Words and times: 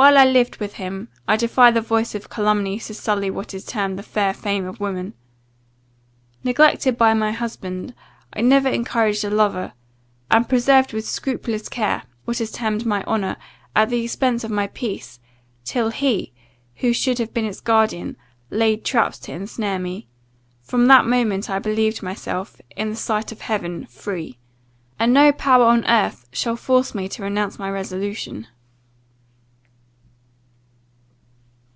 While 0.00 0.16
I 0.16 0.24
lived 0.24 0.56
with 0.56 0.76
him, 0.76 1.08
I 1.28 1.36
defy 1.36 1.70
the 1.72 1.82
voice 1.82 2.14
of 2.14 2.30
calumny 2.30 2.78
to 2.80 2.94
sully 2.94 3.30
what 3.30 3.52
is 3.52 3.66
termed 3.66 3.98
the 3.98 4.02
fair 4.02 4.32
fame 4.32 4.64
of 4.64 4.80
woman. 4.80 5.12
Neglected 6.42 6.96
by 6.96 7.12
my 7.12 7.32
husband, 7.32 7.94
I 8.32 8.40
never 8.40 8.70
encouraged 8.70 9.24
a 9.26 9.30
lover; 9.30 9.74
and 10.30 10.48
preserved 10.48 10.94
with 10.94 11.06
scrupulous 11.06 11.68
care, 11.68 12.04
what 12.24 12.40
is 12.40 12.50
termed 12.50 12.86
my 12.86 13.04
honour, 13.04 13.36
at 13.76 13.90
the 13.90 14.02
expence 14.02 14.42
of 14.42 14.50
my 14.50 14.68
peace, 14.68 15.20
till 15.66 15.90
he, 15.90 16.32
who 16.76 16.94
should 16.94 17.18
have 17.18 17.34
been 17.34 17.44
its 17.44 17.60
guardian, 17.60 18.16
laid 18.48 18.86
traps 18.86 19.18
to 19.18 19.32
ensnare 19.32 19.78
me. 19.78 20.08
From 20.62 20.86
that 20.86 21.04
moment 21.04 21.50
I 21.50 21.58
believed 21.58 22.02
myself, 22.02 22.58
in 22.74 22.88
the 22.88 22.96
sight 22.96 23.32
of 23.32 23.42
heaven, 23.42 23.84
free 23.84 24.38
and 24.98 25.12
no 25.12 25.30
power 25.30 25.66
on 25.66 25.84
earth 25.84 26.26
shall 26.32 26.56
force 26.56 26.94
me 26.94 27.06
to 27.10 27.22
renounce 27.22 27.58
my 27.58 27.68
resolution." 27.70 28.46